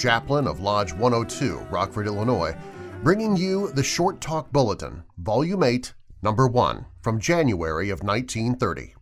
[0.00, 2.56] chaplain of Lodge 102, Rockford, Illinois,
[3.02, 8.94] bringing you the Short Talk Bulletin, Volume 8, Number 1, from January of 1930.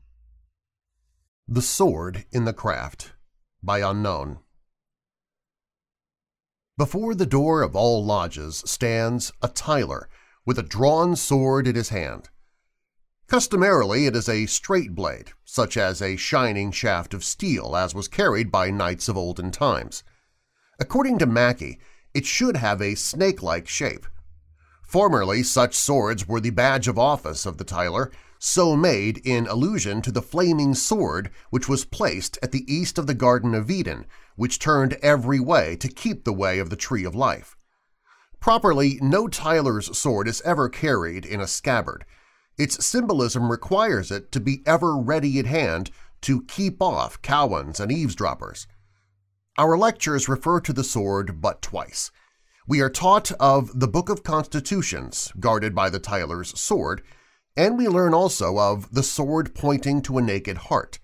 [1.47, 3.12] The Sword in the Craft
[3.62, 4.41] by Unknown
[6.77, 10.09] Before the door of all lodges stands a Tyler
[10.45, 12.28] with a drawn sword in his hand.
[13.28, 18.08] Customarily it is a straight blade, such as a shining shaft of steel as was
[18.08, 20.03] carried by knights of olden times.
[20.81, 21.81] According to Mackey,
[22.15, 24.07] it should have a snake-like shape.
[24.83, 30.01] Formerly such swords were the badge of office of the Tyler, so made in allusion
[30.03, 34.07] to the flaming sword which was placed at the east of the Garden of Eden,
[34.37, 37.57] which turned every way to keep the way of the Tree of Life.
[38.39, 42.05] Properly, no Tyler's sword is ever carried in a scabbard.
[42.57, 47.91] Its symbolism requires it to be ever ready at hand to keep off cowans and
[47.91, 48.69] eavesdroppers.
[49.59, 52.11] Our lectures refer to the sword but twice.
[52.67, 57.03] We are taught of the Book of Constitutions, guarded by the Tyler's sword,
[57.56, 61.01] and we learn also of the sword pointing to a naked heart.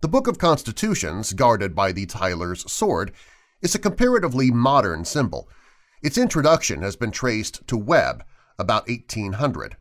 [0.00, 3.12] The Book of Constitutions, guarded by the Tyler's sword,
[3.60, 5.48] is a comparatively modern symbol,
[6.02, 8.24] its introduction has been traced to Webb
[8.58, 9.76] about 1800.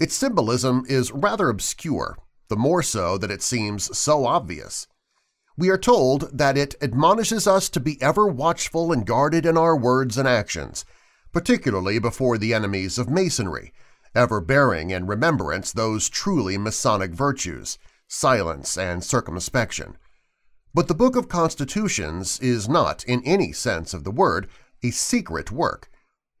[0.00, 2.16] Its symbolism is rather obscure,
[2.48, 4.86] the more so that it seems so obvious.
[5.60, 9.76] We are told that it admonishes us to be ever watchful and guarded in our
[9.76, 10.86] words and actions,
[11.34, 13.74] particularly before the enemies of Masonry,
[14.14, 17.76] ever bearing in remembrance those truly Masonic virtues,
[18.08, 19.98] silence and circumspection.
[20.72, 24.48] But the Book of Constitutions is not, in any sense of the word,
[24.82, 25.89] a secret work.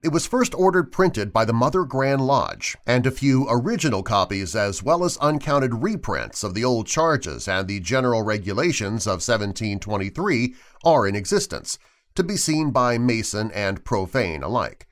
[0.02, 4.56] It was first ordered printed by the Mother Grand Lodge, and a few original copies
[4.56, 10.54] as well as uncounted reprints of the old charges and the general regulations of 1723
[10.84, 11.78] are in existence,
[12.14, 14.88] to be seen by Mason and profane alike.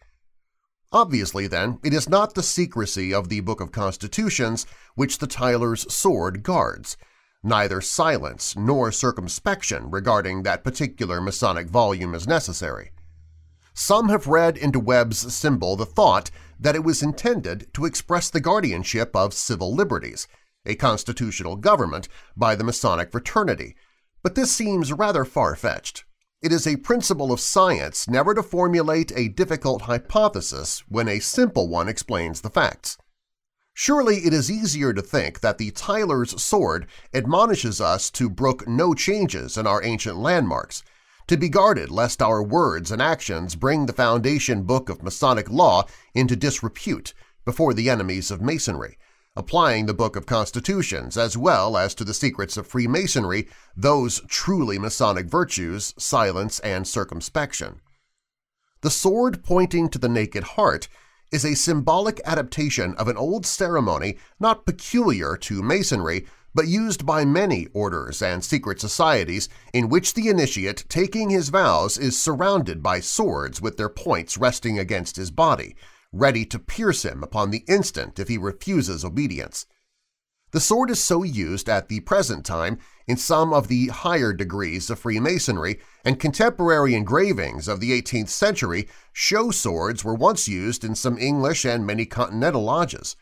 [0.92, 5.90] Obviously, then, it is not the secrecy of the Book of Constitutions which the Tyler's
[5.90, 6.98] sword guards,
[7.42, 12.90] neither silence nor circumspection regarding that particular Masonic volume is necessary.
[13.80, 18.40] Some have read into Webb's symbol the thought that it was intended to express the
[18.40, 20.26] guardianship of civil liberties,
[20.66, 23.76] a constitutional government, by the Masonic fraternity,
[24.20, 26.04] but this seems rather far-fetched.
[26.42, 31.68] It is a principle of science never to formulate a difficult hypothesis when a simple
[31.68, 32.98] one explains the facts.
[33.74, 38.92] Surely it is easier to think that the Tyler's sword admonishes us to brook no
[38.92, 40.82] changes in our ancient landmarks,
[41.28, 45.84] to be guarded lest our words and actions bring the foundation book of Masonic law
[46.14, 47.12] into disrepute
[47.44, 48.98] before the enemies of Masonry,
[49.36, 53.46] applying the Book of Constitutions as well as to the secrets of Freemasonry
[53.76, 57.80] those truly Masonic virtues, silence, and circumspection.
[58.80, 60.88] The sword pointing to the naked heart
[61.30, 67.24] is a symbolic adaptation of an old ceremony not peculiar to Masonry but used by
[67.24, 73.00] many orders and secret societies in which the initiate taking his vows is surrounded by
[73.00, 75.76] swords with their points resting against his body,
[76.12, 79.66] ready to pierce him upon the instant if he refuses obedience.
[80.50, 84.88] The sword is so used at the present time in some of the higher degrees
[84.88, 90.94] of Freemasonry, and contemporary engravings of the 18th century show swords were once used in
[90.94, 93.14] some English and many continental lodges.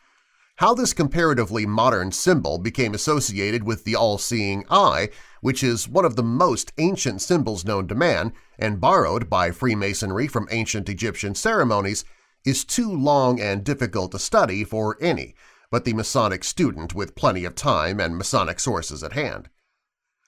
[0.57, 5.11] How this comparatively modern symbol became associated with the all-seeing eye,
[5.43, 10.27] which is one of the most ancient symbols known to man and borrowed by Freemasonry
[10.27, 12.07] from ancient Egyptian ceremonies,
[12.47, 15.35] is too long and difficult to study for any
[15.71, 19.51] but the Masonic student with plenty of time and Masonic sources at hand.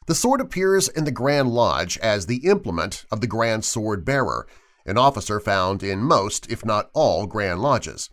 [0.07, 4.47] The sword appears in the Grand Lodge as the implement of the Grand Sword Bearer,
[4.85, 8.11] an officer found in most, if not all, Grand Lodges.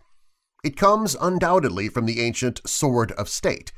[0.64, 3.72] It comes undoubtedly from the ancient Sword of State,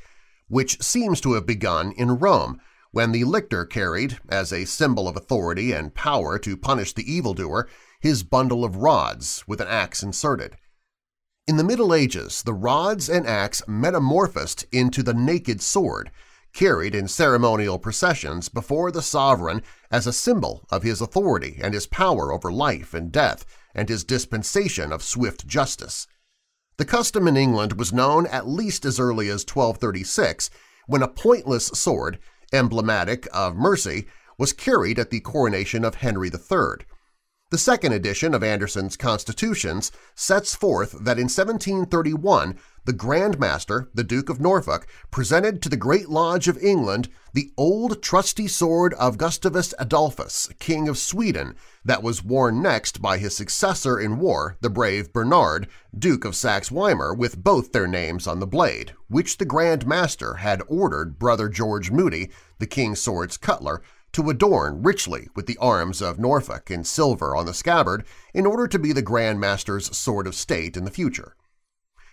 [0.47, 2.59] which seems to have begun in Rome
[2.91, 7.67] when the lictor carried, as a symbol of authority and power to punish the evildoer,
[7.99, 10.57] his bundle of rods with an axe inserted.
[11.47, 16.11] In the Middle Ages, the rods and axe metamorphosed into the naked sword,
[16.53, 19.61] carried in ceremonial processions before the sovereign
[19.91, 24.03] as a symbol of his authority and his power over life and death and his
[24.03, 26.07] dispensation of swift justice.
[26.79, 30.49] The custom in England was known at least as early as 1236
[30.87, 32.19] when a pointless sword,
[32.53, 36.85] emblematic of mercy, was carried at the coronation of Henry III.
[37.51, 42.55] The second edition of Anderson's Constitutions sets forth that in 1731
[42.85, 47.51] the Grand Master, the Duke of Norfolk, presented to the Great Lodge of England the
[47.57, 53.35] old trusty sword of Gustavus Adolphus, King of Sweden, that was worn next by his
[53.35, 55.67] successor in war, the brave Bernard,
[55.97, 60.61] Duke of Saxe-Weimar, with both their names on the blade, which the Grand Master had
[60.67, 62.29] ordered Brother George Moody,
[62.59, 63.81] the King's Sword's cutler,
[64.13, 68.67] to adorn richly with the arms of Norfolk in silver on the scabbard in order
[68.67, 71.35] to be the Grand Master's sword of state in the future.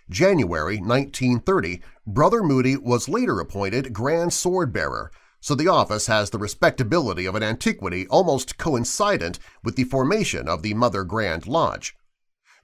[0.09, 5.11] January 1930, Brother Moody was later appointed Grand Sword Bearer,
[5.41, 10.61] so the office has the respectability of an antiquity almost coincident with the formation of
[10.61, 11.95] the Mother Grand Lodge.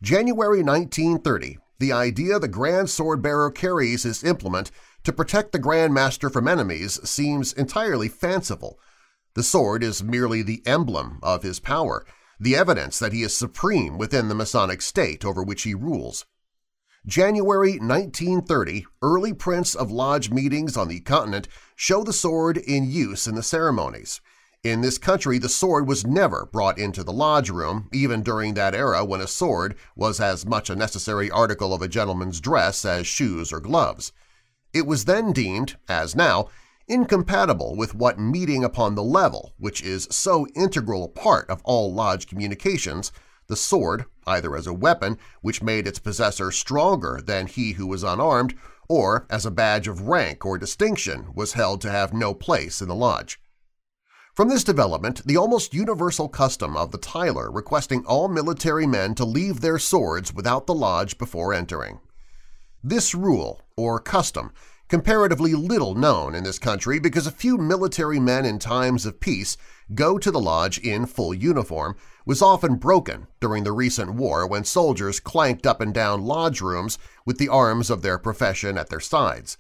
[0.02, 4.72] January 1930, the idea the Grand Sword Bearer carries his implement
[5.04, 8.80] to protect the Grand Master from enemies seems entirely fanciful.
[9.36, 12.06] The sword is merely the emblem of his power,
[12.40, 16.26] the evidence that he is supreme within the Masonic state over which he rules.
[17.06, 23.28] January 1930, early prints of lodge meetings on the continent show the sword in use
[23.28, 24.22] in the ceremonies.
[24.64, 28.74] In this country, the sword was never brought into the lodge room, even during that
[28.74, 33.06] era when a sword was as much a necessary article of a gentleman's dress as
[33.06, 34.14] shoes or gloves.
[34.74, 36.48] It was then deemed, as now,
[36.94, 41.92] incompatible with what meeting upon the level, which is so integral a part of all
[41.92, 43.12] lodge communications,
[43.48, 48.04] the sword, either as a weapon which made its possessor stronger than he who was
[48.04, 48.54] unarmed,
[48.88, 52.88] or as a badge of rank or distinction, was held to have no place in
[52.88, 53.40] the lodge.
[54.36, 59.26] From this development, the almost universal custom of the Tyler requesting all military men to
[59.26, 62.00] leave their swords without the lodge before entering.
[62.84, 64.52] This rule, or custom,
[64.94, 69.58] comparatively little known in this country because a few military men in times of peace
[69.96, 71.96] go to the lodge in full uniform,
[72.28, 77.00] was often broken during the recent war when soldiers clanked up and down lodge rooms
[77.26, 79.58] with the arms of their profession at their sides.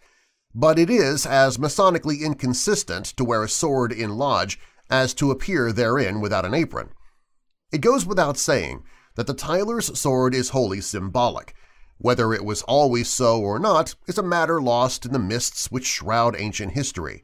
[0.53, 5.71] But it is as Masonically inconsistent to wear a sword in lodge as to appear
[5.71, 6.91] therein without an apron.
[7.71, 8.83] It goes without saying
[9.15, 11.55] that the Tyler's sword is wholly symbolic.
[11.97, 15.85] Whether it was always so or not is a matter lost in the mists which
[15.85, 17.23] shroud ancient history.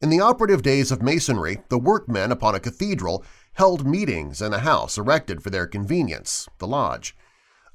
[0.00, 3.24] In the operative days of Masonry, the workmen upon a cathedral
[3.54, 7.16] held meetings in a house erected for their convenience, the lodge.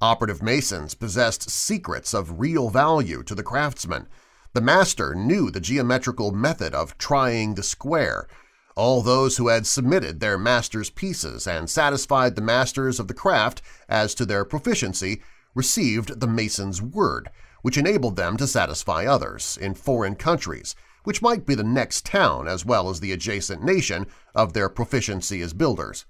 [0.01, 4.07] Operative masons possessed secrets of real value to the craftsmen.
[4.53, 8.27] The master knew the geometrical method of trying the square.
[8.75, 13.61] All those who had submitted their master's pieces and satisfied the masters of the craft
[13.89, 15.21] as to their proficiency
[15.59, 17.29] received the mason's word,
[17.61, 22.47] which enabled them to satisfy others in foreign countries which might be the next town
[22.47, 26.06] as well as the adjacent nation of their proficiency as builders.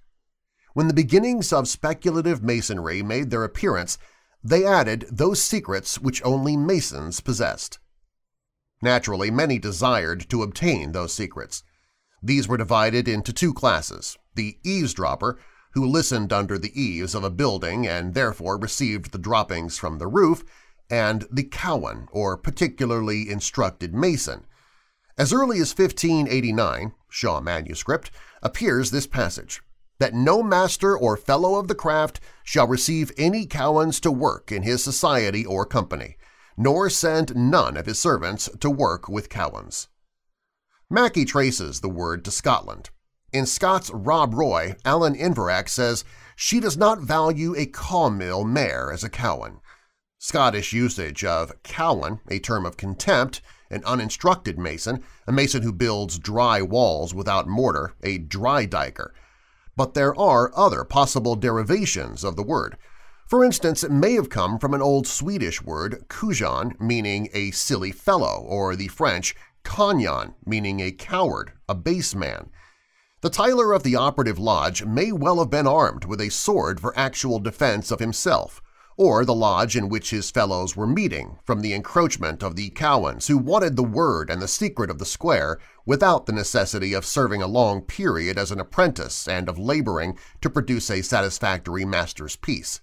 [0.74, 3.98] When the beginnings of speculative masonry made their appearance,
[4.44, 7.80] they added those secrets which only masons possessed.
[8.82, 11.64] Naturally, many desired to obtain those secrets.
[12.22, 15.38] These were divided into two classes, the eavesdropper,
[15.74, 20.08] who listened under the eaves of a building and therefore received the droppings from the
[20.08, 20.44] roof,
[20.90, 24.46] and the cowan, or particularly instructed mason,
[25.20, 28.10] as early as 1589, Schaw manuscript,
[28.42, 29.62] appears this passage,
[30.00, 34.64] that no master or fellow of the craft shall receive any cowans to work in
[34.64, 36.16] his society or company,
[36.56, 39.90] nor send none of his servants to work with cowans.
[40.90, 42.90] Mackey traces the word to Scotland.
[43.32, 46.04] In Scott's Rob Roy, Allan Inverach says,
[46.36, 49.60] she does not value a cawmill mare as a cowan.
[50.18, 56.18] Scottish usage of cowan, a term of contempt, an uninstructed mason, a mason who builds
[56.18, 59.14] dry walls without mortar, a dry dyker.
[59.76, 62.78] But there are other possible derivations of the word.
[63.28, 67.92] For instance, it may have come from an old Swedish word, kujan, meaning a silly
[67.92, 72.50] fellow, or the French konjan, meaning a coward, a base man.
[73.22, 76.98] The Tyler of the operative lodge may well have been armed with a sword for
[76.98, 78.62] actual defense of himself,
[78.96, 83.28] or the lodge in which his fellows were meeting from the encroachment of the Cowans
[83.28, 87.42] who wanted the word and the secret of the square without the necessity of serving
[87.42, 92.80] a long period as an apprentice and of laboring to produce a satisfactory master's piece.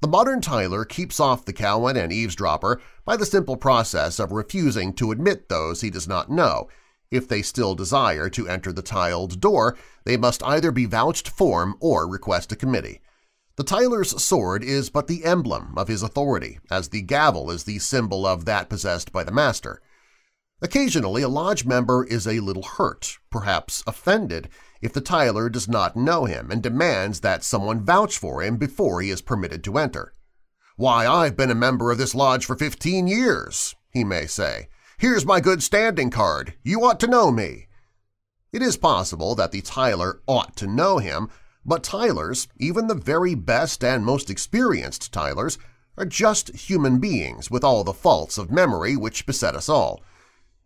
[0.00, 4.94] The modern Tyler keeps off the Cowan and eavesdropper by the simple process of refusing
[4.94, 6.68] to admit those he does not know.
[7.10, 11.74] If they still desire to enter the tiled door, they must either be vouched for
[11.80, 13.00] or request a committee.
[13.56, 17.80] The Tyler's sword is but the emblem of his authority, as the gavel is the
[17.80, 19.82] symbol of that possessed by the master.
[20.62, 24.48] Occasionally, a lodge member is a little hurt, perhaps offended,
[24.80, 29.00] if the Tyler does not know him and demands that someone vouch for him before
[29.00, 30.14] he is permitted to enter.
[30.76, 34.68] "'Why, I've been a member of this lodge for 15 years,' he may say.
[35.00, 36.52] "'Here's my good standing card.
[36.62, 37.68] You ought to know me.'
[38.52, 41.30] It is possible that the Tyler ought to know him,
[41.64, 45.56] but Tylers, even the very best and most experienced Tylers,
[45.96, 50.02] are just human beings with all the faults of memory which beset us all.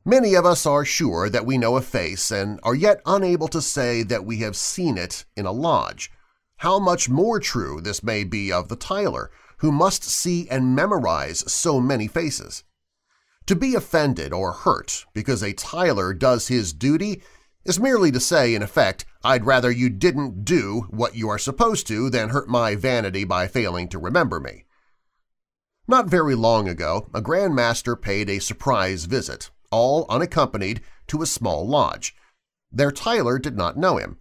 [0.05, 3.63] Many of us are sure that we know a face and are yet unable to
[3.63, 6.11] say that we have seen it in a lodge.
[6.57, 11.45] How much more true this may be of the Tyler, who must see and memorize
[11.53, 12.65] so many faces.
[13.47, 17.23] To be offended or hurt because a Tyler does his duty
[17.65, 21.87] is merely to say, in effect, I'd rather you didn't do what you are supposed
[21.89, 24.65] to than hurt my vanity by failing to remember me.
[25.87, 31.27] Not very long ago, a Grand Master paid a surprise visit, all unaccompanied, to a
[31.27, 32.17] small lodge.
[32.73, 34.19] Their Tyler did not know him.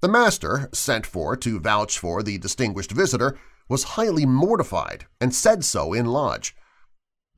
[0.00, 5.64] The master, sent for to vouch for the distinguished visitor, was highly mortified and said
[5.64, 6.56] so in lodge.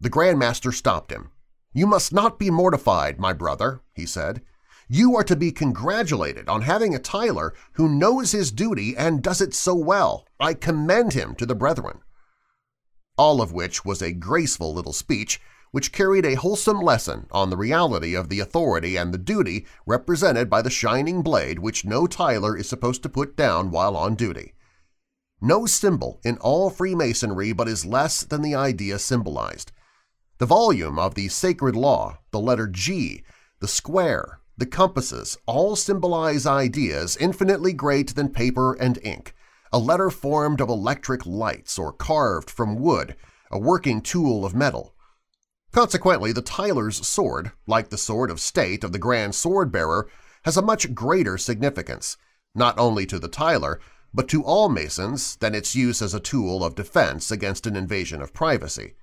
[0.01, 1.31] The Grand Master stopped him.
[1.73, 4.43] "'You must not be mortified, my brother,' he said.
[4.89, 9.41] You are to be congratulated on having a Tyler who knows his duty and does
[9.41, 10.25] it so well.
[10.41, 12.01] I commend him to the brethren.
[13.19, 15.41] All of which was a graceful little speech
[15.73, 20.49] which carried a wholesome lesson on the reality of the authority and the duty represented
[20.49, 24.55] by the shining blade which no Tyler is supposed to put down while on duty.
[25.41, 29.71] No symbol in all Freemasonry but is less than the idea symbolized.
[30.39, 33.25] The volume of the sacred law, the letter G,
[33.61, 39.35] the square, the compasses all symbolize ideas infinitely greater than paper and ink,
[39.73, 43.17] a letter formed of electric lights or carved from wood,
[43.51, 44.95] a working tool of metal,
[45.73, 50.09] Consequently, the Tyler's sword, like the sword of state of the Grand Sword-Bearer,
[50.45, 52.17] has a much greater significance,
[52.55, 53.79] not only to the Tyler,
[54.15, 58.23] but to all Masons than its use as a tool of defense against an invasion
[58.23, 58.95] of privacy.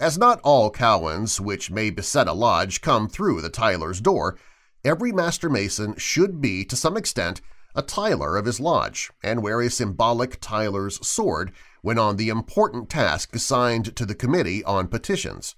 [0.00, 4.36] As not all Cowans which may beset a lodge come through the Tyler's door,
[4.84, 7.40] every Master Mason should be, to some extent,
[7.76, 12.88] a Tyler of his lodge and wear a symbolic Tyler's sword when on the important
[12.88, 15.54] task assigned to the Committee on Petitions.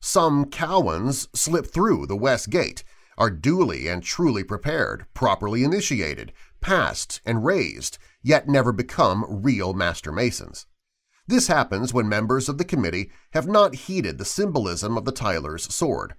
[0.00, 2.82] Some Cowans slip through the West Gate,
[3.18, 10.10] are duly and truly prepared, properly initiated, passed, and raised, yet never become real Master
[10.10, 10.66] Masons.
[11.30, 15.72] This happens when members of the committee have not heeded the symbolism of the Tyler's
[15.72, 16.14] sword.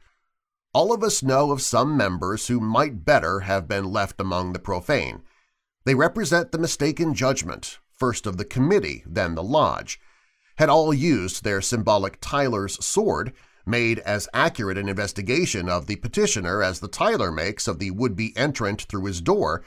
[0.74, 4.60] All of us know of some members who might better have been left among the
[4.60, 5.24] profane.
[5.84, 10.00] They represent the mistaken judgment, first of the committee, then the lodge.
[10.56, 13.34] Had all used their symbolic Tyler's sword,
[13.66, 18.32] made as accurate an investigation of the petitioner as the Tyler makes of the would-be
[18.38, 19.62] entrant through his door,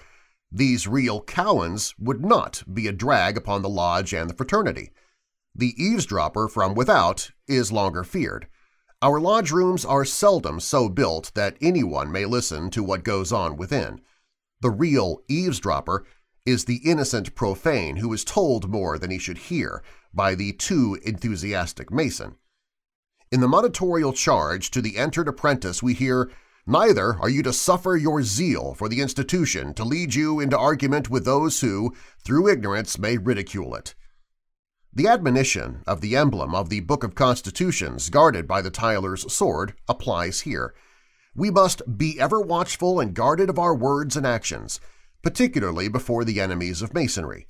[0.50, 4.90] these real Cowans would not be a drag upon the lodge and the fraternity.
[5.54, 8.48] The eavesdropper from without is longer feared.
[9.00, 13.56] Our lodge rooms are seldom so built that anyone may listen to what goes on
[13.56, 14.00] within.
[14.60, 16.04] The real eavesdropper
[16.46, 19.82] is the innocent profane who is told more than he should hear
[20.12, 22.36] by the too enthusiastic Mason.
[23.30, 26.30] In the monitorial charge to the entered apprentice we hear,
[26.66, 31.10] Neither are you to suffer your zeal for the institution to lead you into argument
[31.10, 31.94] with those who,
[32.24, 33.94] through ignorance, may ridicule it.
[34.94, 39.74] The admonition of the emblem of the Book of Constitutions guarded by the Tyler's sword
[39.88, 40.74] applies here.
[41.34, 44.80] We must be ever watchful and guarded of our words and actions,
[45.22, 47.48] particularly before the enemies of Masonry.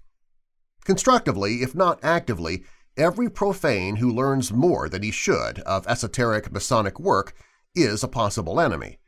[0.85, 2.65] Constructively, if not actively,
[2.97, 7.35] Every profane who learns more than he should of esoteric Masonic work
[7.75, 9.01] is a possible enemy.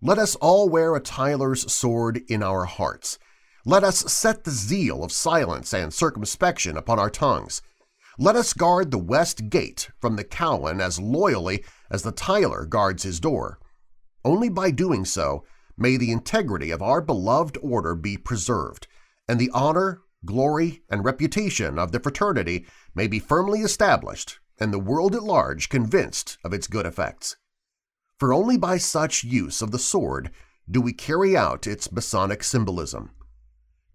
[0.00, 3.18] Let us all wear a Tyler's sword in our hearts.
[3.68, 7.62] Let us set the zeal of silence and circumspection upon our tongues.
[8.16, 13.02] Let us guard the west gate from the Cowan as loyally as the Tyler guards
[13.02, 13.58] his door.
[14.24, 15.44] Only by doing so
[15.76, 18.86] may the integrity of our beloved order be preserved,
[19.28, 24.78] and the honor, glory, and reputation of the fraternity may be firmly established and the
[24.78, 27.36] world at large convinced of its good effects.
[28.20, 30.30] For only by such use of the sword
[30.70, 33.10] do we carry out its Masonic symbolism.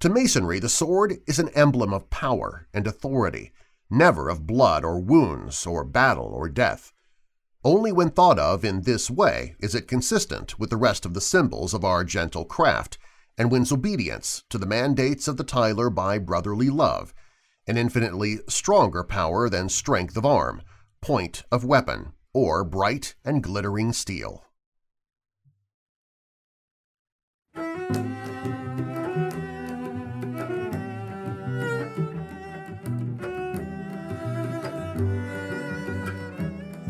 [0.02, 3.52] To Masonry the sword is an emblem of power and authority,
[3.88, 6.92] never of blood or wounds or battle or death.
[7.64, 11.22] Only when thought of in this way is it consistent with the rest of the
[11.22, 12.98] symbols of our gentle craft
[13.38, 17.14] and wins obedience to the mandates of the Tyler by brotherly love,
[17.68, 20.64] an infinitely stronger power than strength of arm,
[21.02, 24.46] point of weapon, or bright and glittering steel.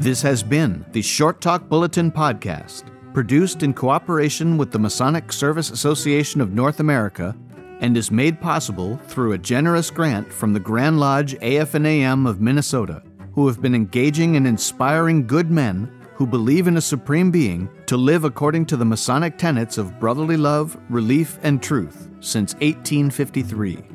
[0.02, 5.70] This has been the Short Talk Bulletin Podcast, produced in cooperation with the Masonic Service
[5.70, 7.38] Association of North America
[7.82, 13.04] and is made possible through a generous grant from the Grand Lodge AF&AM of Minnesota,
[13.34, 17.96] who have been engaging and inspiring good men who believe in a supreme being to
[17.96, 23.91] live according to the Masonic tenets of brotherly love, relief, and truth since 1853.